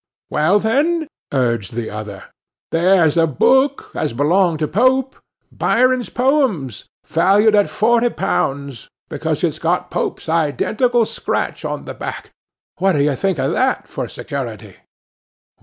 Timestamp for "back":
11.93-12.31